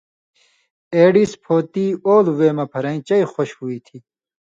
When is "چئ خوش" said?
3.07-3.49